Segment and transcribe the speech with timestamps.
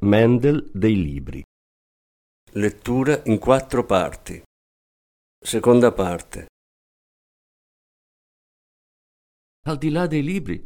[0.00, 1.42] Mendel dei libri.
[2.52, 4.40] Lettura in quattro parti.
[5.36, 6.46] Seconda parte.
[9.66, 10.64] Al di là dei libri,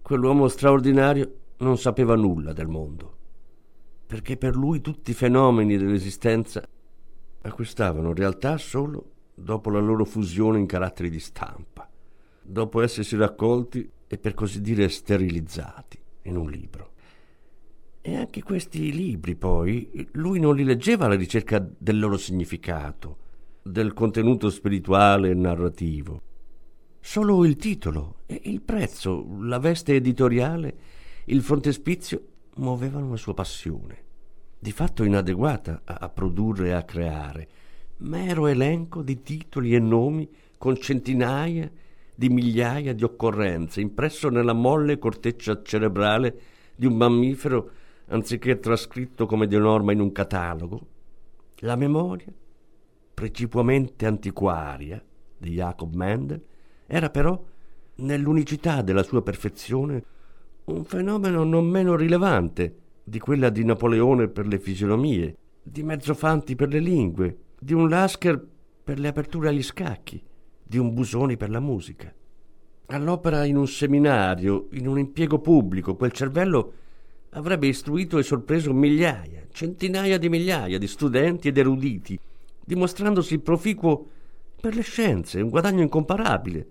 [0.00, 3.18] quell'uomo straordinario non sapeva nulla del mondo,
[4.06, 6.66] perché per lui tutti i fenomeni dell'esistenza
[7.42, 11.86] acquistavano realtà solo dopo la loro fusione in caratteri di stampa,
[12.40, 16.92] dopo essersi raccolti e per così dire sterilizzati in un libro.
[18.02, 23.16] E anche questi libri, poi, lui non li leggeva alla ricerca del loro significato,
[23.62, 26.22] del contenuto spirituale e narrativo.
[26.98, 30.74] Solo il titolo il prezzo, la veste editoriale,
[31.26, 32.22] il frontespizio
[32.56, 34.04] muovevano la sua passione,
[34.58, 37.48] di fatto inadeguata a, produrre e a creare,
[37.98, 41.70] mero elenco di titoli e nomi con centinaia
[42.14, 46.40] di migliaia di occorrenze, impresso nella molle corteccia cerebrale
[46.76, 47.70] di un mammifero
[48.10, 50.80] anziché trascritto come di norma in un catalogo,
[51.60, 52.32] la memoria,
[53.14, 55.02] precipuamente antiquaria,
[55.36, 56.42] di Jacob Mendel,
[56.86, 57.40] era però,
[57.96, 60.04] nell'unicità della sua perfezione,
[60.64, 66.68] un fenomeno non meno rilevante di quella di Napoleone per le fisionomie, di Mezzofanti per
[66.68, 68.44] le lingue, di un Lasker
[68.82, 70.22] per le aperture agli scacchi,
[70.62, 72.12] di un Busoni per la musica.
[72.86, 76.72] All'opera in un seminario, in un impiego pubblico, quel cervello
[77.30, 82.18] avrebbe istruito e sorpreso migliaia, centinaia di migliaia di studenti ed eruditi,
[82.64, 84.08] dimostrandosi proficuo
[84.60, 86.66] per le scienze, un guadagno incomparabile,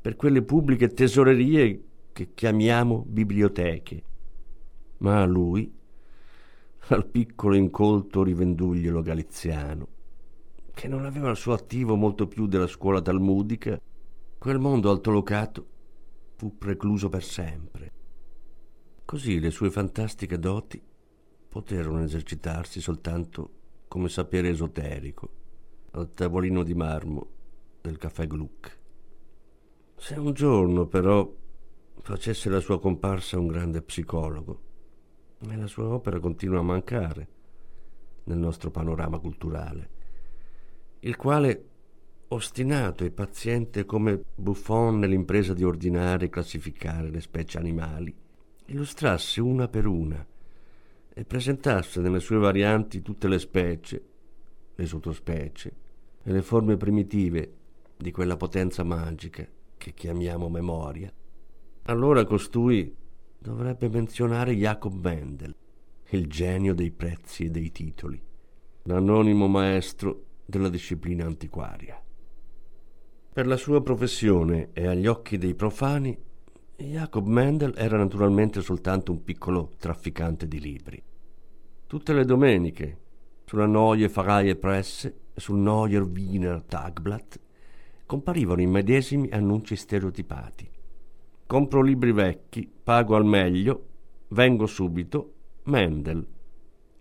[0.00, 4.02] per quelle pubbliche tesorerie che chiamiamo biblioteche.
[4.98, 5.70] Ma a lui,
[6.88, 9.88] al piccolo incolto rivenduglielo galiziano,
[10.72, 13.80] che non aveva al suo attivo molto più della scuola talmudica,
[14.38, 15.66] quel mondo altolocato
[16.36, 17.90] fu precluso per sempre.
[19.04, 20.82] Così le sue fantastiche doti
[21.48, 23.50] poterono esercitarsi soltanto
[23.86, 25.28] come sapere esoterico
[25.92, 27.26] al tavolino di marmo
[27.80, 28.78] del caffè Gluck.
[29.96, 31.32] Se un giorno però
[32.00, 34.60] facesse la sua comparsa un grande psicologo,
[35.38, 37.28] e la sua opera continua a mancare
[38.24, 39.90] nel nostro panorama culturale,
[41.00, 41.68] il quale,
[42.28, 48.22] ostinato e paziente come Buffon nell'impresa di ordinare e classificare le specie animali,
[48.66, 50.24] illustrasse una per una
[51.12, 54.04] e presentasse nelle sue varianti tutte le specie,
[54.74, 55.74] le sottospecie
[56.22, 57.52] e le forme primitive
[57.96, 61.12] di quella potenza magica che chiamiamo memoria,
[61.82, 62.94] allora costui
[63.38, 65.54] dovrebbe menzionare Jacob Mendel,
[66.10, 68.20] il genio dei prezzi e dei titoli,
[68.84, 72.02] l'anonimo maestro della disciplina antiquaria.
[73.32, 76.16] Per la sua professione e agli occhi dei profani
[76.76, 81.00] Jacob Mendel era naturalmente soltanto un piccolo trafficante di libri.
[81.86, 82.98] Tutte le domeniche,
[83.44, 87.38] sulla Neue Freie Presse e sul Neuer Wiener Tagblatt,
[88.04, 90.68] comparivano i medesimi annunci stereotipati.
[91.46, 93.86] Compro libri vecchi, pago al meglio,
[94.28, 96.26] vengo subito, Mendel,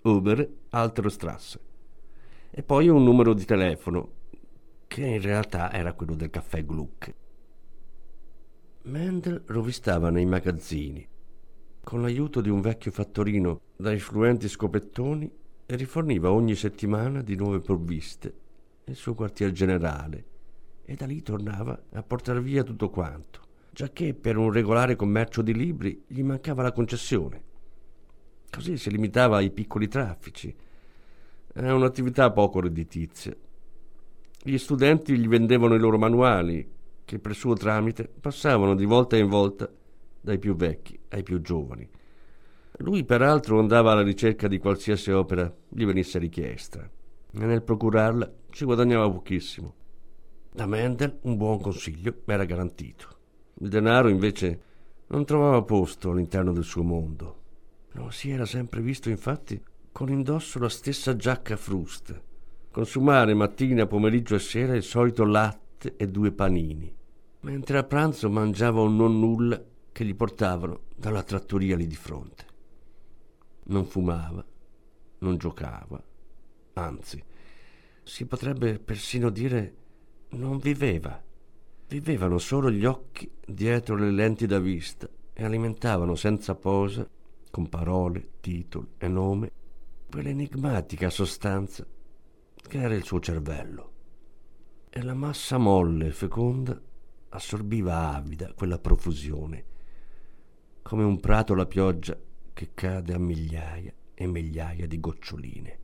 [0.03, 1.59] Uber, Alterstrasse.
[2.51, 4.11] E poi un numero di telefono,
[4.85, 7.21] che in realtà era quello del caffè Gluck.
[8.85, 11.07] Mendel rovistava nei magazzini,
[11.81, 15.31] con l'aiuto di un vecchio fattorino da influenti scopettoni,
[15.67, 18.33] riforniva ogni settimana di nuove provviste
[18.83, 20.25] nel suo quartier generale,
[20.83, 23.39] e da lì tornava a portare via tutto quanto,
[23.71, 27.41] giacché per un regolare commercio di libri gli mancava la concessione.
[28.49, 30.53] Così si limitava ai piccoli traffici.
[31.53, 33.33] È un'attività poco redditizia.
[34.43, 36.72] Gli studenti gli vendevano i loro manuali,
[37.05, 39.69] che per suo tramite passavano di volta in volta
[40.21, 41.87] dai più vecchi ai più giovani.
[42.77, 46.89] Lui peraltro andava alla ricerca di qualsiasi opera gli venisse richiesta
[47.31, 49.73] e nel procurarla ci guadagnava pochissimo.
[50.51, 53.07] Da Mendel un buon consiglio era garantito.
[53.59, 54.61] Il denaro invece
[55.07, 57.41] non trovava posto all'interno del suo mondo.
[57.91, 59.61] Lo si era sempre visto infatti
[59.91, 62.19] con indosso la stessa giacca frusta,
[62.71, 66.93] consumare mattina, pomeriggio e sera il solito latte latte e due panini,
[67.41, 72.45] mentre a pranzo mangiava un non nulla che gli portavano dalla trattoria lì di fronte.
[73.65, 74.43] Non fumava,
[75.19, 76.01] non giocava,
[76.73, 77.21] anzi,
[78.03, 79.75] si potrebbe persino dire
[80.29, 81.21] non viveva.
[81.87, 87.07] Vivevano solo gli occhi dietro le lenti da vista e alimentavano senza posa,
[87.51, 89.51] con parole, titoli e nome,
[90.09, 91.85] quell'enigmatica sostanza
[92.67, 93.92] che era il suo cervello.
[94.95, 96.79] E la massa molle e feconda
[97.29, 99.65] assorbiva avida quella profusione,
[100.83, 102.15] come un prato la pioggia
[102.53, 105.79] che cade a migliaia e migliaia di goccioline.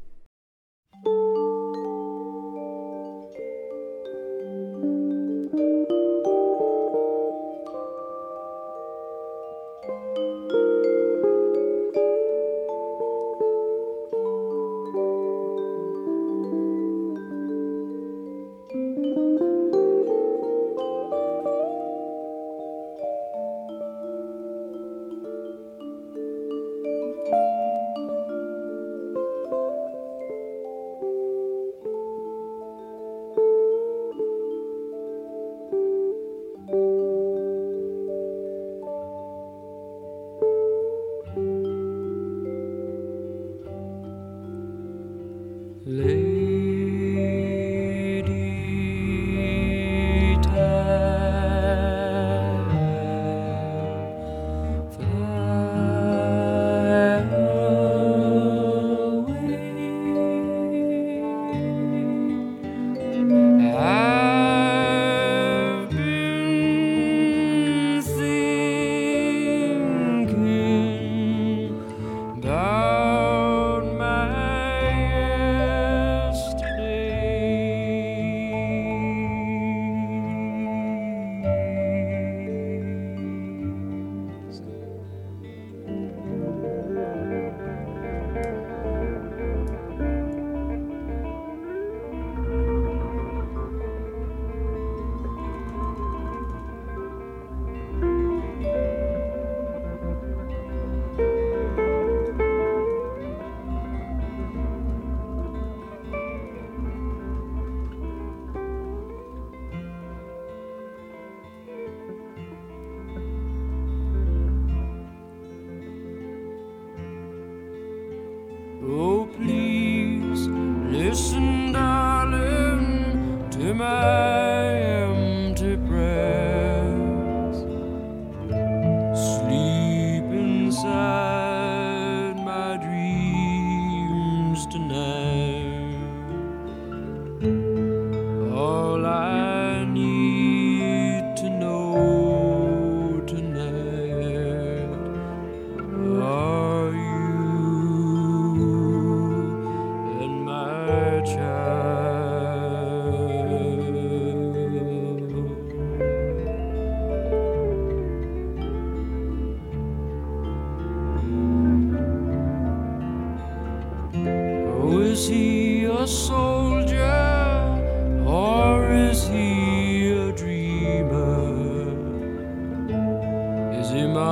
[118.81, 124.48] Oh, please listen, darling, to my.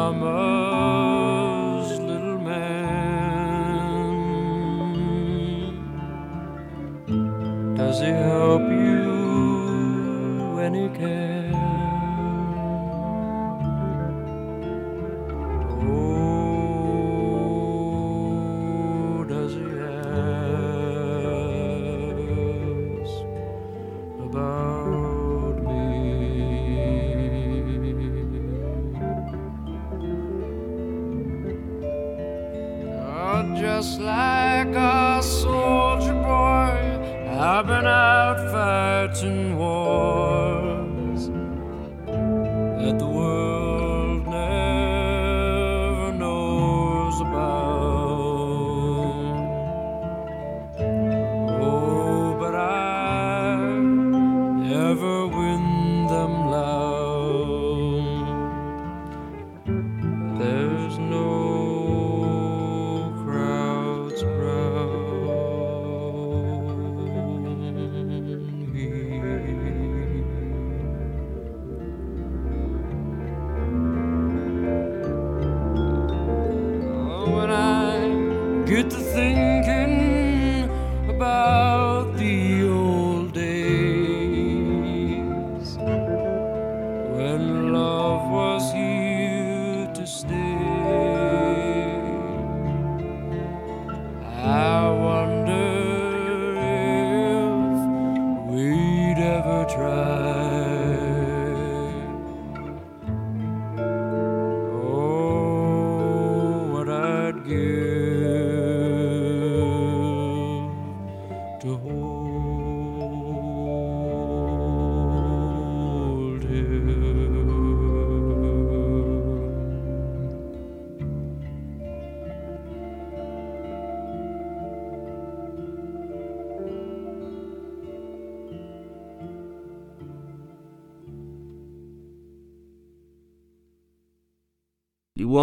[0.07, 0.56] summer.
[99.77, 100.16] Right.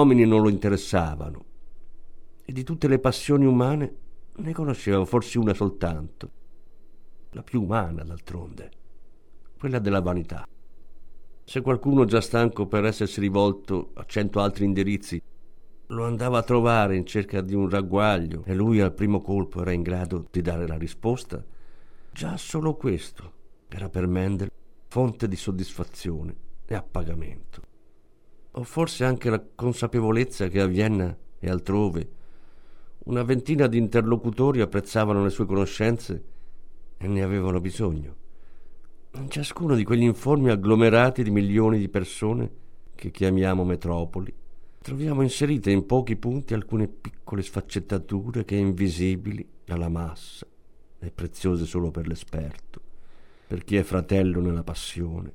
[0.05, 1.45] Uomini non lo interessavano
[2.45, 3.97] e di tutte le passioni umane
[4.37, 6.31] ne conosceva forse una soltanto,
[7.31, 8.71] la più umana d'altronde,
[9.59, 10.47] quella della vanità.
[11.43, 15.23] Se qualcuno già stanco per essersi rivolto a cento altri indirizzi
[15.89, 19.73] lo andava a trovare in cerca di un ragguaglio e lui al primo colpo era
[19.73, 21.43] in grado di dare la risposta,
[22.11, 23.33] già solo questo
[23.69, 24.51] era per Mendel
[24.89, 27.73] fonte di soddisfazione e appagamento.
[28.57, 32.09] O forse anche la consapevolezza che a Vienna e altrove
[33.05, 36.25] una ventina di interlocutori apprezzavano le sue conoscenze
[36.97, 38.17] e ne avevano bisogno.
[39.17, 42.51] In ciascuno di quegli informi agglomerati di milioni di persone
[42.95, 44.33] che chiamiamo metropoli,
[44.81, 50.47] troviamo inserite in pochi punti alcune piccole sfaccettature che invisibili alla massa
[51.01, 52.81] e preziose solo per l'esperto,
[53.49, 55.33] per chi è fratello nella passione,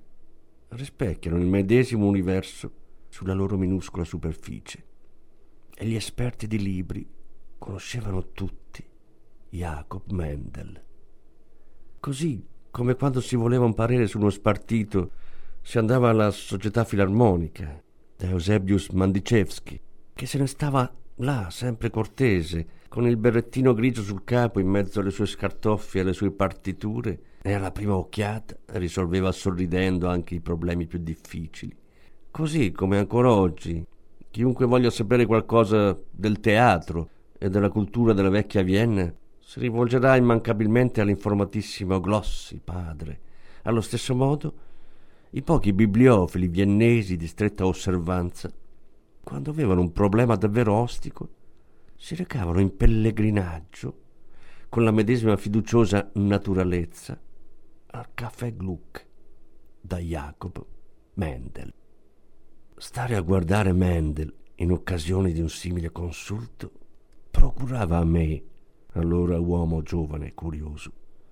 [0.70, 2.72] rispecchiano il medesimo universo
[3.20, 4.82] sulla loro minuscola superficie.
[5.76, 7.06] E gli esperti di libri
[7.58, 8.82] conoscevano tutti
[9.50, 10.82] Jacob Mendel.
[12.00, 15.12] Così come quando si voleva un parere su uno spartito
[15.62, 17.84] si andava alla società filarmonica
[18.16, 19.82] da Eusebius Mandicevski,
[20.14, 25.02] che se ne stava là, sempre cortese, con il berrettino grigio sul capo in mezzo
[25.02, 30.40] alle sue scartoffie e alle sue partiture, e alla prima occhiata risolveva sorridendo anche i
[30.40, 31.76] problemi più difficili.
[32.32, 33.86] Così come ancora oggi,
[34.30, 41.02] chiunque voglia sapere qualcosa del teatro e della cultura della vecchia Vienna si rivolgerà immancabilmente
[41.02, 43.20] all'informatissimo Glossi, padre.
[43.64, 44.54] Allo stesso modo,
[45.32, 48.50] i pochi bibliofili viennesi di stretta osservanza,
[49.24, 51.30] quando avevano un problema davvero ostico,
[51.98, 53.98] si recavano in pellegrinaggio
[54.70, 57.20] con la medesima fiduciosa naturalezza
[57.88, 59.08] al caffè Gluck
[59.82, 60.64] da Jacob
[61.16, 61.74] Mendel.
[62.82, 66.72] Stare a guardare Mendel in occasione di un simile consulto
[67.30, 68.42] procurava a me,
[68.94, 70.90] allora uomo giovane e curioso,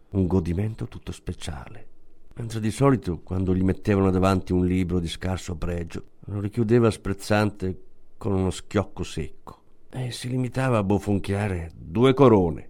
[0.10, 1.88] un godimento tutto speciale.
[2.34, 7.82] Mentre di solito, quando gli mettevano davanti un libro di scarso pregio, lo richiudeva sprezzante
[8.18, 12.70] con uno schiocco secco e si limitava a bofonchiare due corone.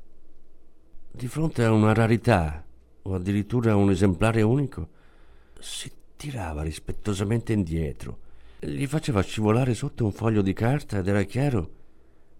[1.11, 2.63] Di fronte a una rarità
[3.01, 4.89] o addirittura a un esemplare unico,
[5.57, 8.25] si tirava rispettosamente indietro,
[8.59, 11.71] gli faceva scivolare sotto un foglio di carta ed era chiaro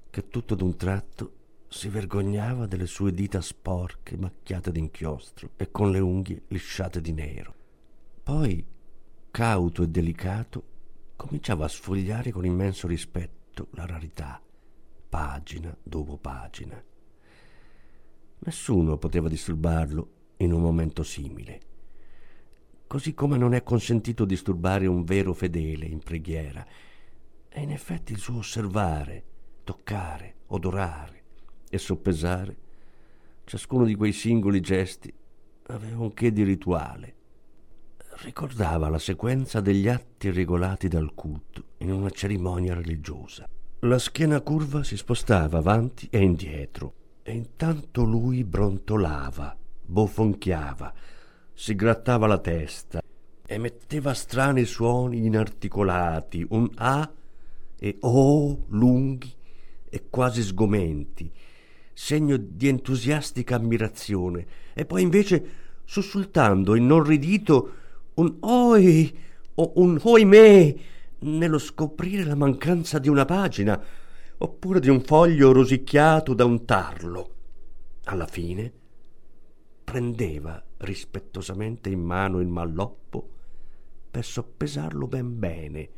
[0.09, 1.33] che tutto d'un tratto
[1.67, 7.53] si vergognava delle sue dita sporche, macchiate d'inchiostro e con le unghie lisciate di nero.
[8.23, 8.65] Poi,
[9.29, 10.63] cauto e delicato,
[11.15, 14.41] cominciava a sfogliare con immenso rispetto la rarità,
[15.09, 16.81] pagina dopo pagina.
[18.39, 21.61] Nessuno poteva disturbarlo in un momento simile,
[22.87, 26.65] così come non è consentito disturbare un vero fedele in preghiera.
[27.49, 29.23] E in effetti il suo osservare,
[29.63, 31.23] toccare, odorare
[31.69, 32.57] e soppesare,
[33.43, 35.13] ciascuno di quei singoli gesti
[35.67, 37.15] aveva un che di rituale.
[38.23, 43.47] Ricordava la sequenza degli atti regolati dal culto in una cerimonia religiosa.
[43.81, 50.93] La schiena curva si spostava avanti e indietro e intanto lui brontolava, bofonchiava,
[51.59, 53.01] si grattava la testa,
[53.47, 57.11] emetteva strani suoni inarticolati, un A
[57.79, 59.33] e O lunghi
[59.89, 61.31] e quasi sgomenti,
[61.93, 64.45] segno di entusiastica ammirazione,
[64.75, 65.45] e poi invece
[65.83, 67.73] sussultando inorridito
[68.13, 69.17] un oi
[69.55, 70.75] o un oimè
[71.21, 73.83] nello scoprire la mancanza di una pagina
[74.37, 77.31] oppure di un foglio rosicchiato da un tarlo.
[78.03, 78.85] Alla fine
[79.89, 83.29] prendeva rispettosamente in mano il malloppo
[84.11, 85.89] per soppesarlo ben bene.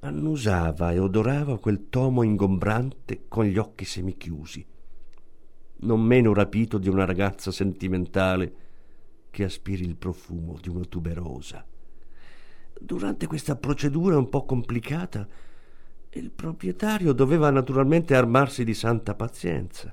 [0.00, 4.64] Annusava e odorava quel tomo ingombrante con gli occhi semichiusi,
[5.80, 8.54] non meno rapito di una ragazza sentimentale
[9.28, 11.66] che aspiri il profumo di una tuberosa.
[12.80, 15.28] Durante questa procedura un po' complicata,
[16.12, 19.92] il proprietario doveva naturalmente armarsi di santa pazienza.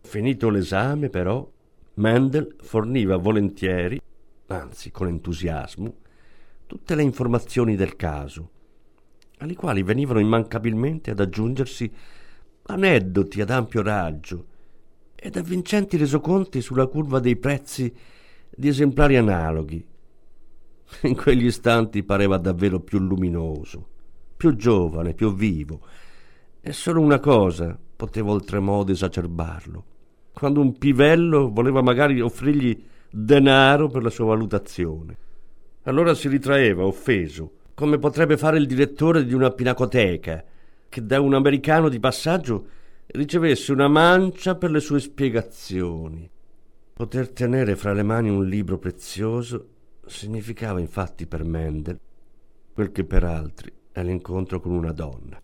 [0.00, 1.48] Finito l'esame, però,
[1.94, 4.00] Mendel forniva volentieri,
[4.46, 5.94] anzi con entusiasmo,
[6.66, 8.50] tutte le informazioni del caso,
[9.38, 11.92] alle quali venivano immancabilmente ad aggiungersi
[12.64, 14.46] aneddoti ad ampio raggio
[15.14, 17.94] ed avvincenti resoconti sulla curva dei prezzi
[18.48, 19.84] di esemplari analoghi.
[21.02, 23.88] In quegli istanti pareva davvero più luminoso,
[24.36, 25.80] più giovane, più vivo.
[26.60, 29.84] E solo una cosa poteva oltremodo esacerbarlo.
[30.32, 35.16] Quando un pivello voleva magari offrirgli denaro per la sua valutazione.
[35.82, 40.44] Allora si ritraeva, offeso, come potrebbe fare il direttore di una pinacoteca,
[40.88, 42.66] che da un americano di passaggio
[43.06, 46.28] ricevesse una mancia per le sue spiegazioni.
[46.92, 49.68] Poter tenere fra le mani un libro prezioso
[50.06, 51.98] significava infatti per Mendel
[52.72, 55.40] quel che per altri è l'incontro con una donna.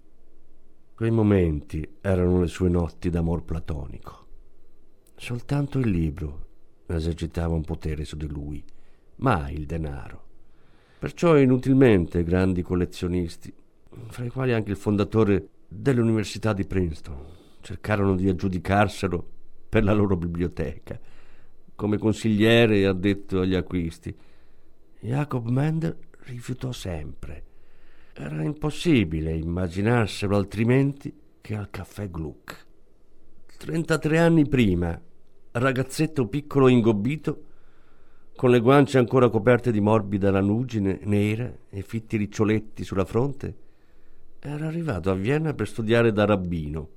[0.95, 4.28] Quei momenti erano le sue notti d'amor platonico.
[5.21, 6.47] Soltanto il libro
[6.87, 8.65] esercitava un potere su di lui,
[9.17, 10.27] mai il denaro.
[10.97, 13.53] Perciò inutilmente grandi collezionisti,
[14.11, 17.19] fra i quali anche il fondatore dell'Università di Princeton,
[17.61, 19.29] cercarono di aggiudicarselo
[19.69, 20.99] per la loro biblioteca,
[21.75, 24.17] come consigliere addetto agli acquisti.
[25.01, 27.45] Jacob Mendel rifiutò sempre.
[28.15, 32.67] Era impossibile immaginarselo altrimenti che al caffè Gluck.
[33.59, 35.01] 33 anni prima,
[35.59, 37.43] ragazzetto piccolo ingobbito,
[38.37, 43.57] con le guance ancora coperte di morbida lanugine nera e fitti riccioletti sulla fronte,
[44.39, 46.89] era arrivato a Vienna per studiare da rabbino.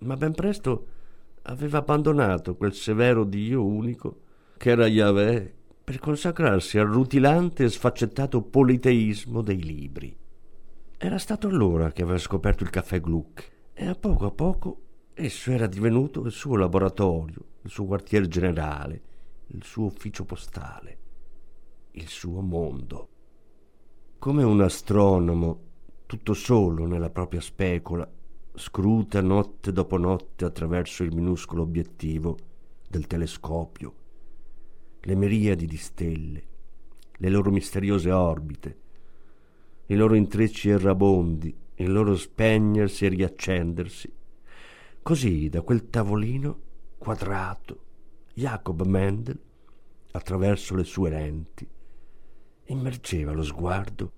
[0.00, 0.86] Ma ben presto
[1.42, 4.20] aveva abbandonato quel severo Dio unico
[4.56, 5.54] che era Yahweh
[5.84, 10.16] per consacrarsi al rutilante e sfaccettato politeismo dei libri.
[10.96, 14.80] Era stato allora che aveva scoperto il caffè Gluck e a poco a poco
[15.14, 19.02] esso era divenuto il suo laboratorio, il suo quartier generale,
[19.48, 20.98] il suo ufficio postale,
[21.92, 23.08] il suo mondo.
[24.18, 25.60] Come un astronomo,
[26.06, 28.10] tutto solo nella propria specola,
[28.56, 32.36] scruta notte dopo notte attraverso il minuscolo obiettivo
[32.88, 33.94] del telescopio,
[35.00, 36.44] le miriadi di stelle,
[37.16, 38.78] le loro misteriose orbite,
[39.86, 44.12] i loro intrecci errabondi, il loro spegnersi e riaccendersi.
[45.04, 46.60] Così da quel tavolino
[46.96, 47.82] quadrato
[48.32, 49.38] Jacob Mendel,
[50.12, 51.68] attraverso le sue lenti,
[52.68, 54.12] immergeva lo sguardo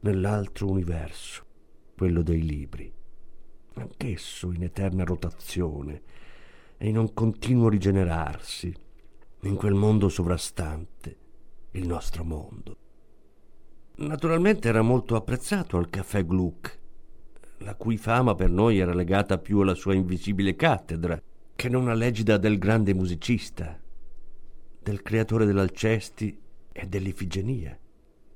[0.00, 1.44] nell'altro universo,
[1.96, 2.92] quello dei libri,
[3.74, 6.02] anch'esso in eterna rotazione
[6.76, 8.74] e in un continuo rigenerarsi,
[9.42, 11.18] in quel mondo sovrastante,
[11.70, 12.76] il nostro mondo.
[13.98, 16.82] Naturalmente era molto apprezzato al caffè Gluck,
[17.58, 21.20] la cui fama per noi era legata più alla sua invisibile cattedra
[21.54, 23.78] che non allegida del grande musicista,
[24.82, 26.38] del creatore dell'Alcesti
[26.72, 27.78] e dell'Ifigenia,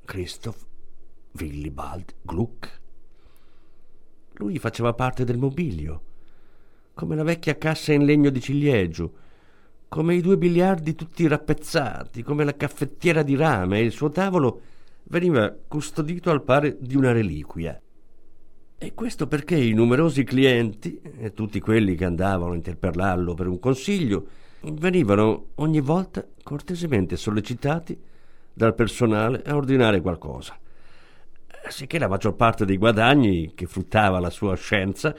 [0.05, 0.65] Christoph
[1.33, 2.81] Willibald Gluck.
[4.35, 6.03] Lui faceva parte del mobilio,
[6.95, 9.13] come la vecchia cassa in legno di ciliegio,
[9.89, 14.61] come i due biliardi tutti rappezzati, come la caffettiera di rame e il suo tavolo
[15.05, 17.81] veniva custodito al pari di una reliquia.
[18.81, 23.59] E questo perché i numerosi clienti, e tutti quelli che andavano a interpellarlo per un
[23.59, 24.27] consiglio,
[24.63, 27.99] venivano ogni volta cortesemente sollecitati
[28.53, 30.57] dal personale a ordinare qualcosa.
[31.69, 35.13] Sicché la maggior parte dei guadagni che fruttava la sua scienza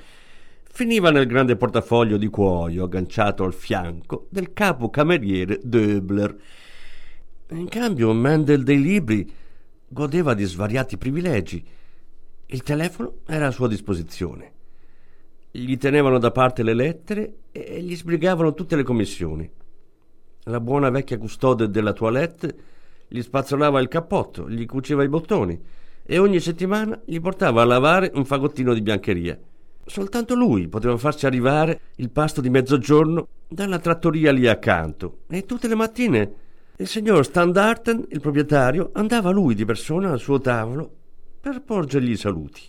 [0.63, 6.33] finiva nel grande portafoglio di cuoio agganciato al fianco del capo cameriere Döbler.
[7.49, 9.29] In cambio, Mendel dei libri
[9.85, 11.77] godeva di svariati privilegi
[12.51, 14.53] il telefono era a sua disposizione.
[15.51, 19.49] Gli tenevano da parte le lettere e gli sbrigavano tutte le commissioni.
[20.45, 22.55] La buona vecchia custode della toilette
[23.07, 25.59] gli spazzolava il cappotto, gli cuceva i bottoni
[26.03, 29.37] e ogni settimana gli portava a lavare un fagottino di biancheria.
[29.85, 35.67] Soltanto lui poteva farci arrivare il pasto di mezzogiorno dalla trattoria lì accanto e tutte
[35.67, 36.33] le mattine
[36.77, 40.98] il signor Standarten, il proprietario, andava lui di persona al suo tavolo
[41.39, 42.61] per porgergli i saluti.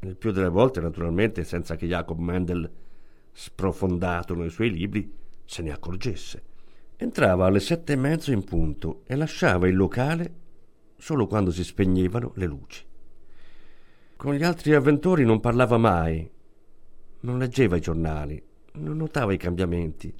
[0.00, 2.70] Il più delle volte, naturalmente, senza che Jacob Mendel,
[3.32, 5.12] sprofondato nei suoi libri,
[5.44, 6.42] se ne accorgesse.
[6.96, 10.44] Entrava alle sette e mezzo in punto e lasciava il locale
[10.96, 12.84] solo quando si spegnevano le luci.
[14.16, 16.28] Con gli altri avventori non parlava mai,
[17.20, 18.42] non leggeva i giornali,
[18.74, 20.12] non notava i cambiamenti.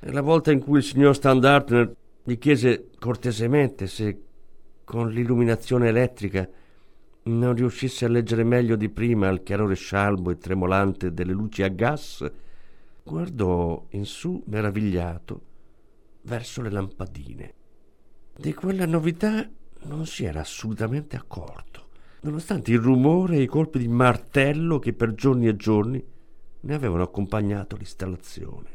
[0.00, 4.22] E la volta in cui il signor Standartner gli chiese cortesemente se
[4.84, 6.46] con l'illuminazione elettrica
[7.24, 11.68] non riuscisse a leggere meglio di prima il chiarore scialbo e tremolante delle luci a
[11.68, 12.30] gas,
[13.02, 15.40] guardò in su meravigliato
[16.22, 17.54] verso le lampadine.
[18.36, 19.48] Di quella novità
[19.82, 21.88] non si era assolutamente accorto,
[22.22, 26.04] nonostante il rumore e i colpi di martello che per giorni e giorni
[26.60, 28.72] ne avevano accompagnato l'installazione.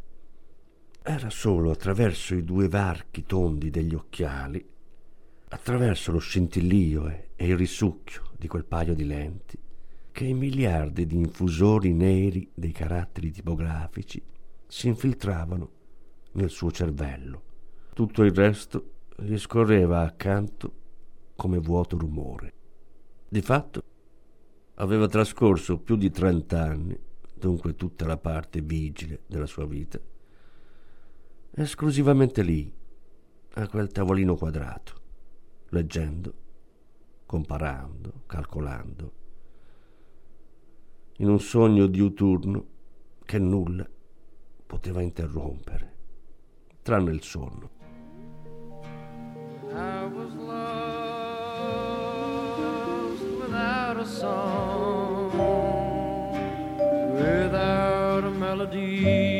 [1.01, 4.63] Era solo attraverso i due varchi tondi degli occhiali,
[5.49, 9.57] attraverso lo scintillio e il risucchio di quel paio di lenti,
[10.11, 14.21] che i miliardi di infusori neri dei caratteri tipografici
[14.67, 15.71] si infiltravano
[16.33, 17.43] nel suo cervello.
[17.93, 20.73] Tutto il resto gli scorreva accanto
[21.35, 22.53] come vuoto rumore.
[23.27, 23.83] Di fatto
[24.75, 26.97] aveva trascorso più di trent'anni,
[27.33, 29.99] dunque tutta la parte vigile della sua vita,
[31.51, 32.71] esclusivamente lì,
[33.53, 34.98] a quel tavolino quadrato,
[35.69, 36.33] leggendo,
[37.25, 39.13] comparando, calcolando,
[41.17, 42.65] in un sogno diuturno
[43.25, 43.87] che nulla
[44.65, 45.95] poteva interrompere,
[46.81, 47.69] tranne il sonno.
[49.71, 50.59] I was lost
[53.39, 55.31] without a song,
[57.13, 59.38] without a melody.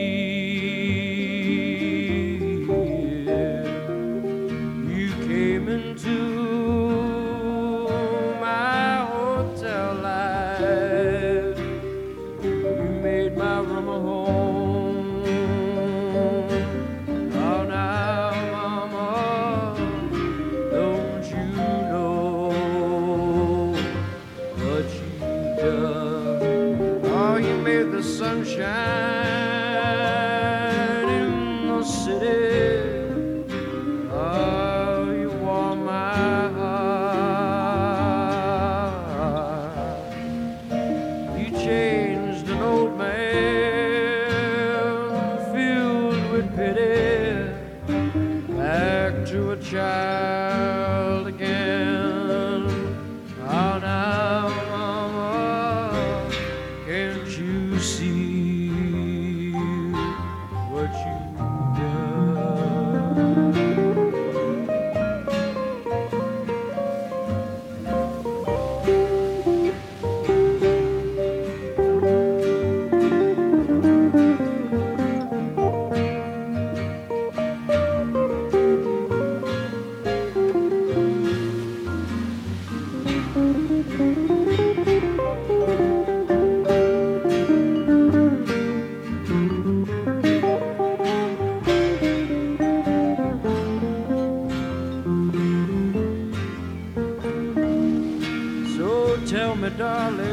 [49.69, 50.08] Child
[99.27, 100.25] Tell me, darling,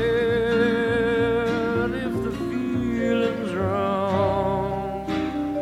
[1.95, 5.05] if the feeling's wrong,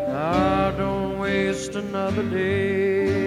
[0.08, 3.23] I don't waste another day.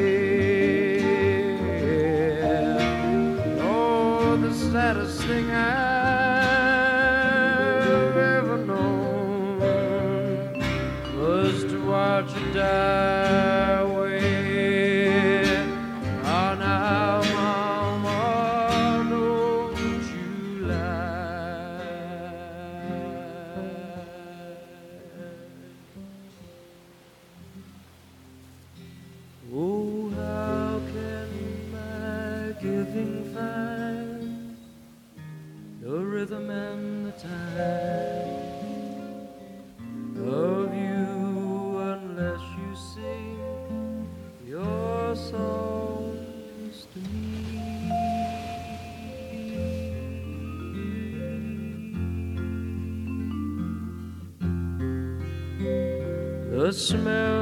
[56.67, 57.36] The smell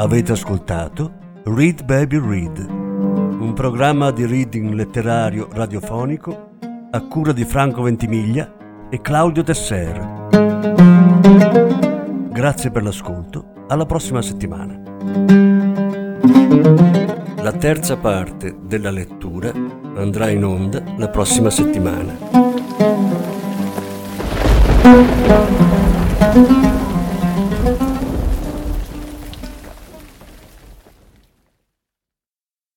[0.00, 1.12] Avete ascoltato
[1.44, 6.48] Read Baby Read, un programma di reading letterario radiofonico
[6.90, 11.87] a cura di Franco Ventimiglia e Claudio Tesser.
[12.38, 14.80] Grazie per l'ascolto, alla prossima settimana.
[17.42, 19.50] La terza parte della lettura
[19.96, 22.16] andrà in onda la prossima settimana.